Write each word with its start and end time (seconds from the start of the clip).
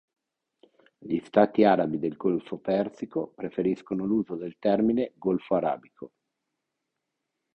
Gli 0.97 1.19
stati 1.19 1.63
arabi 1.63 1.99
del 1.99 2.17
Golfo 2.17 2.57
Persico 2.57 3.33
preferiscono 3.35 4.03
l'uso 4.03 4.35
del 4.35 4.57
termine 4.57 5.11
"Golfo 5.13 5.53
Arabico". 5.53 6.13